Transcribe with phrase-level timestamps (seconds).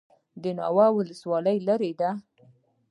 [0.41, 2.09] د ناوه ولسوالۍ لیرې ده